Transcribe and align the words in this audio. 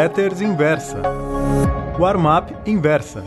Letters 0.00 0.40
Inversa. 0.40 1.02
Warm-up 1.98 2.54
Inversa. 2.64 3.22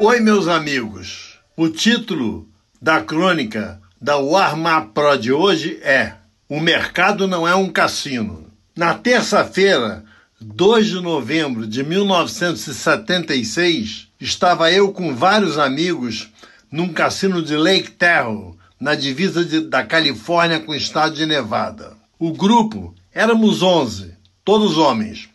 Oi, 0.00 0.18
meus 0.18 0.48
amigos. 0.48 1.38
O 1.56 1.68
título 1.68 2.48
da 2.82 3.00
crônica 3.02 3.80
da 4.02 4.16
Warm-up 4.16 4.88
Pro 4.92 5.16
de 5.16 5.30
hoje 5.30 5.78
é 5.80 6.14
O 6.48 6.58
mercado 6.58 7.28
não 7.28 7.46
é 7.46 7.54
um 7.54 7.68
cassino. 7.68 8.50
Na 8.76 8.94
terça-feira, 8.94 10.02
2 10.40 10.88
de 10.88 11.00
novembro 11.00 11.68
de 11.68 11.84
1976, 11.84 14.08
estava 14.20 14.72
eu 14.72 14.92
com 14.92 15.14
vários 15.14 15.56
amigos 15.56 16.28
num 16.68 16.92
cassino 16.92 17.42
de 17.42 17.56
Lake 17.56 17.92
Tahoe, 17.92 18.56
na 18.80 18.96
divisa 18.96 19.44
de, 19.44 19.60
da 19.60 19.84
Califórnia 19.84 20.58
com 20.58 20.72
o 20.72 20.74
estado 20.74 21.14
de 21.14 21.26
Nevada. 21.26 21.99
O 22.22 22.34
grupo, 22.34 22.94
éramos 23.14 23.62
11, 23.62 24.14
todos 24.44 24.76
homens, 24.76 25.30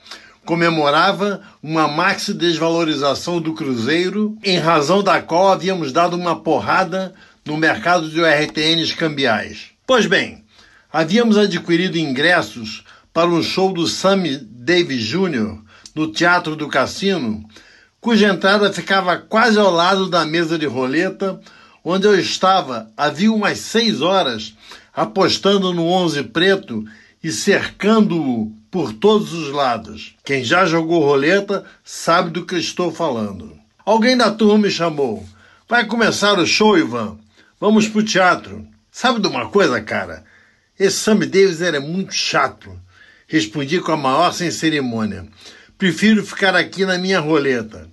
comemorava 0.45 1.41
uma 1.63 1.87
maxi 1.87 2.31
desvalorização 2.31 3.41
do 3.41 3.55
cruzeiro, 3.55 4.37
em 4.43 4.59
razão 4.59 5.01
da 5.01 5.19
qual 5.19 5.51
havíamos 5.51 5.91
dado 5.91 6.15
uma 6.15 6.43
porrada 6.43 7.11
no 7.43 7.57
mercado 7.57 8.07
de 8.07 8.21
RTNs 8.21 8.93
cambiais. 8.93 9.71
Pois 9.87 10.05
bem, 10.05 10.43
havíamos 10.93 11.39
adquirido 11.39 11.97
ingressos 11.97 12.85
para 13.11 13.31
um 13.31 13.41
show 13.41 13.73
do 13.73 13.87
Sammy 13.87 14.37
Davis 14.37 15.05
Jr. 15.05 15.57
no 15.95 16.11
Teatro 16.11 16.55
do 16.55 16.67
Cassino, 16.67 17.49
cuja 17.99 18.29
entrada 18.29 18.71
ficava 18.71 19.17
quase 19.17 19.57
ao 19.57 19.71
lado 19.71 20.07
da 20.07 20.23
mesa 20.23 20.55
de 20.55 20.67
roleta, 20.67 21.41
onde 21.83 22.05
eu 22.05 22.19
estava 22.19 22.91
havia 22.95 23.33
umas 23.33 23.57
seis 23.57 24.01
horas, 24.03 24.53
apostando 24.95 25.73
no 25.73 25.87
onze 25.87 26.23
preto 26.23 26.85
e 27.21 27.31
cercando-o 27.31 28.55
por 28.71 28.93
todos 28.93 29.33
os 29.33 29.51
lados. 29.51 30.15
Quem 30.23 30.43
já 30.43 30.65
jogou 30.65 31.03
roleta 31.03 31.65
sabe 31.83 32.29
do 32.29 32.45
que 32.45 32.55
estou 32.55 32.91
falando. 32.91 33.57
Alguém 33.85 34.15
da 34.15 34.31
turma 34.31 34.59
me 34.59 34.71
chamou. 34.71 35.25
Vai 35.67 35.85
começar 35.85 36.39
o 36.39 36.45
show, 36.45 36.77
Ivan. 36.77 37.17
Vamos 37.59 37.87
pro 37.87 38.03
teatro. 38.03 38.65
Sabe 38.91 39.19
de 39.19 39.27
uma 39.27 39.49
coisa, 39.49 39.81
cara? 39.81 40.23
Esse 40.79 40.97
Sammy 40.97 41.25
Davis 41.25 41.61
era 41.61 41.79
muito 41.81 42.13
chato. 42.13 42.79
Respondi 43.27 43.79
com 43.81 43.91
a 43.91 43.97
maior 43.97 44.31
sem 44.31 44.51
cerimônia. 44.51 45.25
Prefiro 45.77 46.25
ficar 46.25 46.55
aqui 46.55 46.85
na 46.85 46.97
minha 46.97 47.19
roleta. 47.19 47.89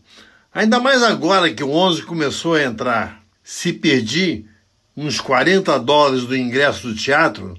Ainda 0.55 0.79
mais 0.79 1.03
agora 1.03 1.53
que 1.53 1.65
o 1.65 1.71
11 1.71 2.03
começou 2.03 2.55
a 2.55 2.63
entrar. 2.63 3.23
Se 3.43 3.73
perdi 3.73 4.45
uns 4.97 5.21
40 5.21 5.79
dólares 5.79 6.25
do 6.25 6.37
ingresso 6.37 6.89
do 6.89 6.95
teatro, 6.95 7.59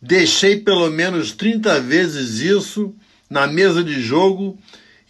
deixei 0.00 0.58
pelo 0.58 0.90
menos 0.90 1.32
30 1.32 1.80
vezes 1.80 2.40
isso 2.40 2.94
na 3.28 3.46
mesa 3.46 3.82
de 3.82 4.00
jogo 4.00 4.58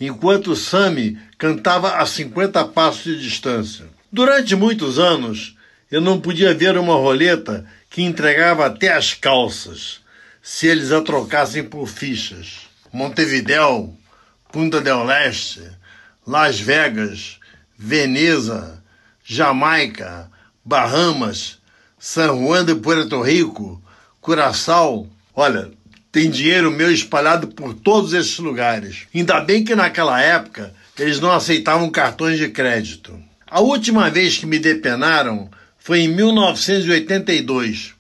enquanto 0.01 0.57
Sammy 0.57 1.19
cantava 1.39 1.97
a 1.97 2.07
50 2.07 2.65
passos 2.67 3.03
de 3.03 3.21
distância. 3.21 3.87
Durante 4.11 4.55
muitos 4.55 4.99
anos, 4.99 5.57
eu 5.91 6.01
não 6.01 6.21
podia 6.21 6.55
ver 6.55 6.77
uma 6.77 6.95
roleta 6.95 7.67
que 7.91 8.03
entregava 8.03 8.67
até 8.67 8.93
as 8.93 9.15
calças 9.15 10.01
se 10.43 10.67
eles 10.67 10.93
a 10.93 11.01
trocassem 11.01 11.65
por 11.65 11.87
fichas. 11.87 12.61
Montevidéu, 12.93 13.97
Punta 14.53 14.81
del 14.81 15.05
Leste, 15.05 15.63
Las 16.27 16.61
Vegas, 16.61 17.39
Veneza, 17.77 18.83
Jamaica, 19.25 20.31
Bahamas, 20.65 21.59
San 22.07 22.37
Juan 22.37 22.67
de 22.67 22.75
Puerto 22.75 23.23
Rico, 23.23 23.83
Curaçao. 24.21 25.09
Olha, 25.35 25.71
tem 26.13 26.29
dinheiro 26.29 26.71
meu 26.71 26.93
espalhado 26.93 27.49
por 27.49 27.73
todos 27.73 28.13
esses 28.13 28.39
lugares. 28.39 29.07
Ainda 29.15 29.41
bem 29.41 29.65
que 29.65 29.75
naquela 29.75 30.21
época 30.21 30.75
eles 30.99 31.19
não 31.19 31.33
aceitavam 31.33 31.89
cartões 31.89 32.39
de 32.39 32.51
crédito. 32.51 33.19
A 33.47 33.63
última 33.63 34.11
vez 34.11 34.37
que 34.37 34.45
me 34.45 34.59
depenaram 34.59 35.51
foi 35.79 36.01
em 36.01 36.09
1982 36.09 37.95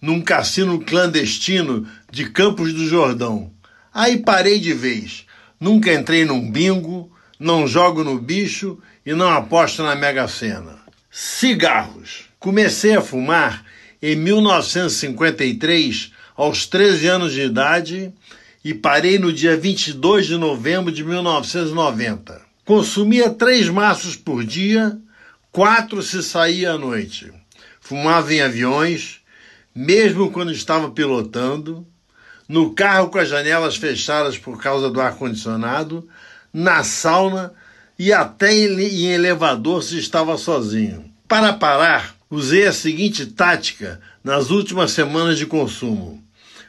num 0.00 0.22
cassino 0.22 0.80
clandestino 0.80 1.86
de 2.10 2.30
Campos 2.30 2.72
do 2.72 2.88
Jordão. 2.88 3.52
Aí 3.92 4.16
parei 4.16 4.58
de 4.58 4.72
vez. 4.72 5.26
Nunca 5.60 5.92
entrei 5.92 6.24
num 6.24 6.50
bingo, 6.50 7.12
não 7.38 7.68
jogo 7.68 8.02
no 8.02 8.18
bicho 8.18 8.78
e 9.04 9.12
não 9.12 9.28
aposto 9.28 9.82
na 9.82 9.94
Mega 9.94 10.26
Sena. 10.28 10.78
Cigarros. 11.10 12.29
Comecei 12.40 12.96
a 12.96 13.02
fumar 13.02 13.64
em 14.00 14.16
1953, 14.16 16.10
aos 16.34 16.66
13 16.66 17.06
anos 17.06 17.34
de 17.34 17.42
idade, 17.42 18.14
e 18.64 18.72
parei 18.72 19.18
no 19.18 19.30
dia 19.30 19.58
22 19.58 20.26
de 20.26 20.38
novembro 20.38 20.90
de 20.90 21.04
1990. 21.04 22.40
Consumia 22.64 23.28
três 23.28 23.68
maços 23.68 24.16
por 24.16 24.42
dia, 24.42 24.98
quatro 25.52 26.02
se 26.02 26.22
saía 26.22 26.72
à 26.72 26.78
noite. 26.78 27.30
Fumava 27.78 28.32
em 28.32 28.40
aviões, 28.40 29.20
mesmo 29.74 30.30
quando 30.30 30.50
estava 30.50 30.90
pilotando, 30.90 31.86
no 32.48 32.72
carro 32.72 33.10
com 33.10 33.18
as 33.18 33.28
janelas 33.28 33.76
fechadas 33.76 34.38
por 34.38 34.58
causa 34.58 34.88
do 34.88 34.98
ar-condicionado, 34.98 36.08
na 36.50 36.82
sauna 36.84 37.52
e 37.98 38.14
até 38.14 38.50
em 38.54 39.08
elevador 39.08 39.82
se 39.82 39.98
estava 39.98 40.38
sozinho. 40.38 41.04
Para 41.28 41.52
parar, 41.52 42.18
usei 42.30 42.66
a 42.66 42.72
seguinte 42.72 43.26
tática 43.26 44.00
nas 44.22 44.50
últimas 44.50 44.92
semanas 44.92 45.36
de 45.36 45.46
consumo: 45.46 46.22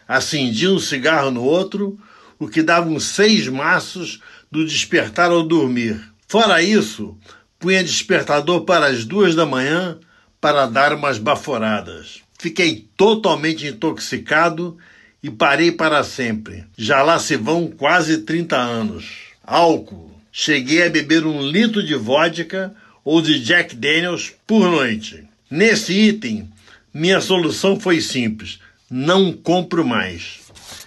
acendi 0.08 0.68
um 0.68 0.80
cigarro 0.80 1.30
no 1.30 1.44
outro, 1.44 2.00
o 2.40 2.48
que 2.48 2.64
dava 2.64 2.90
uns 2.90 3.06
seis 3.06 3.48
maços 3.48 4.20
do 4.50 4.66
despertar 4.66 5.30
ao 5.30 5.44
dormir. 5.44 6.02
Fora 6.28 6.64
isso, 6.64 7.18
punha 7.60 7.84
despertador 7.84 8.62
para 8.62 8.88
as 8.88 9.06
duas 9.06 9.36
da 9.36 9.46
manhã 9.46 10.00
para 10.42 10.66
dar 10.66 10.94
umas 10.94 11.20
baforadas. 11.20 12.22
Fiquei 12.40 12.88
totalmente 12.98 13.68
intoxicado 13.68 14.76
e 15.22 15.30
parei 15.30 15.72
para 15.72 16.04
sempre. 16.04 16.66
Já 16.76 17.04
lá 17.04 17.20
se 17.20 17.38
vão 17.38 17.68
quase 17.68 18.20
30 18.20 18.58
anos. 18.58 19.06
Álcool. 19.44 20.10
Cheguei 20.32 20.84
a 20.84 20.90
beber 20.90 21.26
um 21.26 21.42
litro 21.46 21.86
de 21.86 21.94
vodka 21.94 22.74
ou 23.04 23.22
de 23.22 23.40
Jack 23.40 23.76
Daniels 23.76 24.34
por 24.48 24.72
noite. 24.72 25.24
Nesse 25.52 25.92
item, 25.92 26.50
minha 26.94 27.20
solução 27.20 27.78
foi 27.78 28.00
simples: 28.00 28.62
não 28.90 29.34
compro 29.34 29.86
mais. 29.86 30.40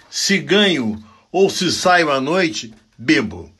Se 0.09 0.39
ganho 0.39 0.97
ou 1.31 1.51
se 1.51 1.71
saio 1.71 2.09
à 2.09 2.19
noite, 2.19 2.73
bebo. 2.97 3.53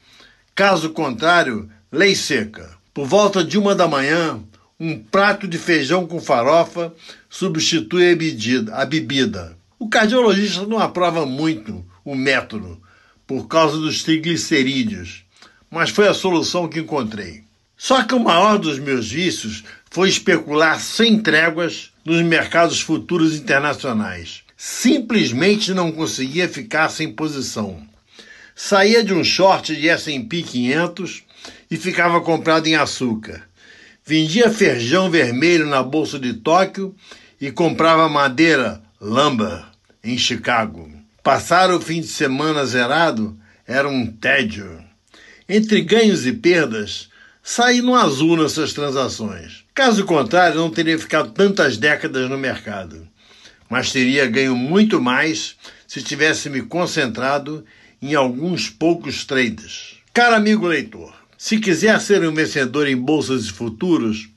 Caso 0.55 0.89
contrário, 0.89 1.69
lei 1.91 2.15
seca. 2.15 2.75
Por 2.91 3.05
volta 3.05 3.43
de 3.43 3.55
uma 3.55 3.75
da 3.75 3.87
manhã, 3.87 4.39
um 4.79 4.97
prato 4.97 5.47
de 5.47 5.59
feijão 5.59 6.07
com 6.07 6.19
farofa 6.19 6.91
substitui 7.29 8.11
a 8.11 8.15
bebida. 8.15 8.73
A 8.73 8.83
bebida. 8.83 9.55
O 9.77 9.87
cardiologista 9.87 10.65
não 10.65 10.79
aprova 10.79 11.23
muito 11.23 11.85
o 12.03 12.15
método 12.15 12.81
por 13.27 13.47
causa 13.47 13.77
dos 13.77 14.01
triglicerídeos, 14.01 15.23
mas 15.69 15.91
foi 15.91 16.07
a 16.07 16.15
solução 16.15 16.67
que 16.67 16.79
encontrei. 16.79 17.43
Só 17.77 18.03
que 18.03 18.15
o 18.15 18.19
maior 18.19 18.57
dos 18.57 18.79
meus 18.79 19.11
vícios 19.11 19.63
foi 19.89 20.09
especular 20.09 20.79
sem 20.79 21.19
tréguas 21.19 21.91
nos 22.03 22.21
mercados 22.21 22.81
futuros 22.81 23.35
internacionais. 23.35 24.43
Simplesmente 24.55 25.73
não 25.73 25.91
conseguia 25.91 26.47
ficar 26.47 26.89
sem 26.89 27.11
posição. 27.11 27.85
Saía 28.55 29.03
de 29.03 29.13
um 29.13 29.23
short 29.23 29.75
de 29.75 29.89
S&P 29.89 30.41
500 30.43 31.23
e 31.69 31.75
ficava 31.75 32.21
comprado 32.21 32.67
em 32.67 32.75
açúcar 32.75 33.43
vendia 34.05 34.51
feijão 34.51 35.09
vermelho 35.09 35.65
na 35.65 35.81
bolsa 35.81 36.19
de 36.19 36.33
Tóquio 36.33 36.95
e 37.41 37.51
comprava 37.51 38.07
madeira 38.07 38.81
lumber 39.01 39.65
em 40.03 40.15
Chicago. 40.15 40.91
Passar 41.23 41.71
o 41.71 41.81
fim 41.81 42.01
de 42.01 42.07
semana 42.07 42.65
zerado 42.65 43.35
era 43.67 43.89
um 43.89 44.05
tédio. 44.05 44.79
Entre 45.49 45.81
ganhos 45.81 46.25
e 46.27 46.33
perdas, 46.33 47.09
saí 47.47 47.79
no 47.79 47.93
azul 47.93 48.37
nessas 48.37 48.73
transações. 48.73 49.63
Caso 49.71 50.03
contrário, 50.03 50.57
não 50.57 50.71
teria 50.71 50.97
ficado 50.97 51.29
tantas 51.29 51.77
décadas 51.77 52.27
no 52.27 52.39
mercado, 52.39 53.07
mas 53.69 53.91
teria 53.91 54.25
ganho 54.25 54.55
muito 54.55 54.99
mais 54.99 55.55
se 55.87 56.01
tivesse 56.01 56.49
me 56.49 56.63
concentrado 56.63 57.63
em 58.01 58.15
alguns 58.15 58.67
poucos 58.67 59.25
trades. 59.25 59.97
Caro 60.11 60.35
amigo 60.35 60.65
leitor, 60.65 61.13
se 61.37 61.59
quiser 61.59 62.01
ser 62.01 62.27
um 62.27 62.33
vencedor 62.33 62.87
em 62.87 62.97
bolsas 62.97 63.45
de 63.45 63.53
futuros, 63.53 64.27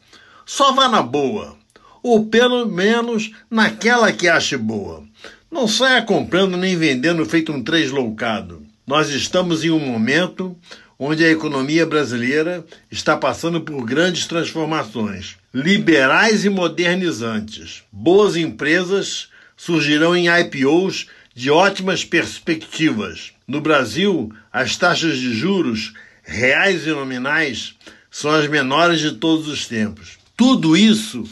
só 0.44 0.72
vá 0.72 0.87
na 0.87 1.00
boa, 1.00 1.56
ou 2.02 2.26
pelo 2.26 2.66
menos 2.66 3.32
naquela 3.50 4.12
que 4.12 4.28
ache 4.28 4.58
boa. 4.58 5.02
Não 5.50 5.66
saia 5.66 6.02
comprando 6.02 6.58
nem 6.58 6.76
vendendo 6.76 7.25
feito 7.25 7.52
um 7.52 7.62
três 7.62 7.90
loucado. 7.90 8.62
Nós 8.87 9.08
estamos 9.08 9.64
em 9.64 9.70
um 9.70 9.78
momento 9.78 10.55
onde 10.99 11.25
a 11.25 11.31
economia 11.31 11.87
brasileira 11.87 12.65
está 12.91 13.17
passando 13.17 13.61
por 13.61 13.85
grandes 13.85 14.27
transformações, 14.27 15.37
liberais 15.55 16.45
e 16.45 16.49
modernizantes. 16.49 17.85
Boas 17.93 18.37
empresas 18.37 19.29
surgirão 19.56 20.17
em 20.17 20.27
IPOs 20.29 21.06
de 21.35 21.50
ótimas 21.50 22.05
perspectivas. 22.05 23.33
No 23.47 23.61
Brasil, 23.61 24.33
as 24.53 24.77
taxas 24.77 25.19
de 25.19 25.33
juros 25.33 25.93
reais 26.25 26.85
e 26.85 26.91
nominais 26.91 27.77
são 28.11 28.31
as 28.33 28.49
menores 28.49 29.01
de 29.01 29.12
todos 29.12 29.47
os 29.47 29.67
tempos. 29.67 30.19
Tudo 30.37 30.77
isso 30.77 31.25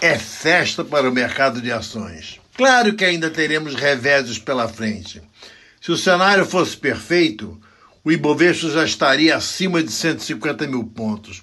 é 0.00 0.16
festa 0.18 0.84
para 0.84 1.08
o 1.08 1.12
mercado 1.12 1.60
de 1.60 1.72
ações. 1.72 2.40
Claro 2.56 2.94
que 2.94 3.04
ainda 3.04 3.28
teremos 3.28 3.74
reveses 3.74 4.38
pela 4.38 4.68
frente. 4.68 5.20
Se 5.80 5.90
o 5.90 5.96
cenário 5.96 6.44
fosse 6.44 6.76
perfeito, 6.76 7.60
o 8.04 8.10
Ibovespa 8.10 8.70
já 8.70 8.84
estaria 8.84 9.36
acima 9.36 9.82
de 9.82 9.92
150 9.92 10.66
mil 10.66 10.84
pontos. 10.84 11.42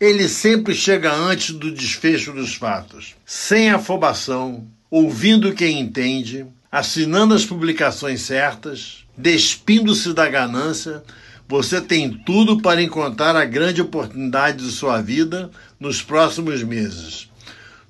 Ele 0.00 0.28
sempre 0.28 0.74
chega 0.74 1.12
antes 1.12 1.54
do 1.54 1.72
desfecho 1.72 2.32
dos 2.32 2.54
fatos, 2.54 3.16
sem 3.26 3.70
afobação, 3.70 4.66
ouvindo 4.90 5.52
quem 5.52 5.80
entende, 5.80 6.46
assinando 6.70 7.34
as 7.34 7.44
publicações 7.44 8.22
certas, 8.22 9.04
despindo-se 9.16 10.12
da 10.14 10.28
ganância. 10.28 11.02
Você 11.48 11.80
tem 11.80 12.10
tudo 12.10 12.62
para 12.62 12.82
encontrar 12.82 13.34
a 13.34 13.44
grande 13.44 13.82
oportunidade 13.82 14.64
de 14.64 14.70
sua 14.70 15.02
vida 15.02 15.50
nos 15.80 16.00
próximos 16.00 16.62
meses. 16.62 17.28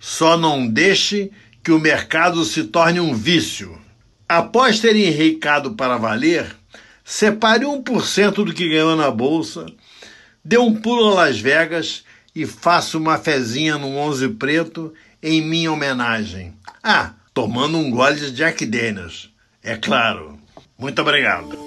Só 0.00 0.36
não 0.36 0.66
deixe 0.66 1.30
que 1.62 1.72
o 1.72 1.78
mercado 1.78 2.44
se 2.44 2.64
torne 2.64 3.00
um 3.00 3.14
vício. 3.14 3.78
Após 4.28 4.80
ter 4.80 4.96
enricado 4.96 5.72
para 5.72 5.98
valer, 5.98 6.57
separe 7.08 7.64
1% 7.64 8.44
do 8.44 8.52
que 8.52 8.68
ganhou 8.68 8.94
na 8.94 9.10
bolsa, 9.10 9.64
dê 10.44 10.58
um 10.58 10.74
pulo 10.74 11.08
a 11.08 11.14
Las 11.14 11.40
Vegas 11.40 12.04
e 12.36 12.44
faça 12.44 12.98
uma 12.98 13.16
fezinha 13.16 13.78
no 13.78 13.96
11 13.96 14.28
preto 14.34 14.92
em 15.22 15.40
minha 15.40 15.72
homenagem. 15.72 16.52
Ah, 16.82 17.14
tomando 17.32 17.78
um 17.78 17.90
gole 17.90 18.16
de 18.16 18.32
Jack 18.32 18.66
Daniels, 18.66 19.30
é 19.62 19.74
claro. 19.74 20.38
Muito 20.78 21.00
obrigado. 21.00 21.58